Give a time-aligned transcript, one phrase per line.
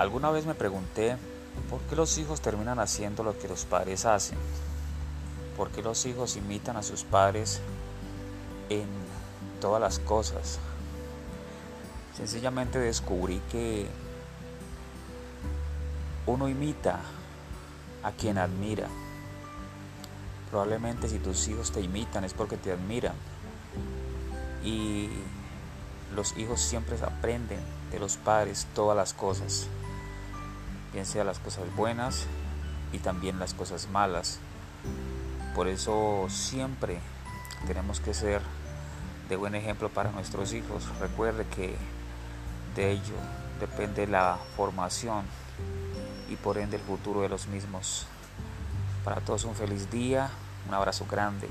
[0.00, 1.18] Alguna vez me pregunté
[1.68, 4.38] por qué los hijos terminan haciendo lo que los padres hacen.
[5.58, 7.60] ¿Por qué los hijos imitan a sus padres
[8.70, 8.86] en
[9.60, 10.58] todas las cosas?
[12.16, 13.88] Sencillamente descubrí que
[16.24, 17.00] uno imita
[18.02, 18.88] a quien admira.
[20.48, 23.16] Probablemente si tus hijos te imitan es porque te admiran.
[24.64, 25.10] Y
[26.16, 27.60] los hijos siempre aprenden
[27.92, 29.68] de los padres todas las cosas,
[30.92, 32.26] bien sea las cosas buenas
[32.92, 34.38] y también las cosas malas.
[35.54, 36.98] Por eso siempre
[37.66, 38.42] tenemos que ser
[39.28, 40.84] de buen ejemplo para nuestros hijos.
[41.00, 41.76] Recuerde que
[42.74, 43.14] de ello
[43.60, 45.24] depende la formación
[46.28, 48.06] y por ende el futuro de los mismos.
[49.04, 50.30] Para todos un feliz día,
[50.68, 51.48] un abrazo grande.